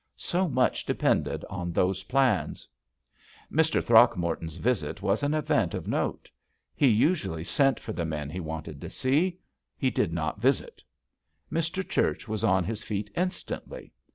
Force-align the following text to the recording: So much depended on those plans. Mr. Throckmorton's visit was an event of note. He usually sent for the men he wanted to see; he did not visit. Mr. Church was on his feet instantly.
So 0.17 0.47
much 0.49 0.83
depended 0.83 1.45
on 1.47 1.71
those 1.71 2.05
plans. 2.05 2.67
Mr. 3.51 3.83
Throckmorton's 3.83 4.55
visit 4.55 5.03
was 5.03 5.21
an 5.21 5.35
event 5.35 5.75
of 5.75 5.87
note. 5.87 6.27
He 6.73 6.87
usually 6.87 7.43
sent 7.43 7.79
for 7.79 7.93
the 7.93 8.03
men 8.03 8.27
he 8.31 8.39
wanted 8.39 8.81
to 8.81 8.89
see; 8.89 9.37
he 9.77 9.91
did 9.91 10.11
not 10.11 10.41
visit. 10.41 10.81
Mr. 11.51 11.87
Church 11.87 12.27
was 12.27 12.43
on 12.43 12.63
his 12.63 12.81
feet 12.81 13.11
instantly. 13.15 13.93